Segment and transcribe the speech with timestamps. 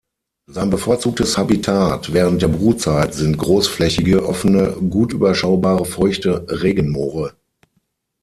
[0.47, 7.35] Sein bevorzugtes Habitat während der Brutzeit sind großflächige, offene, gut überschaubare feuchte Regenmoore.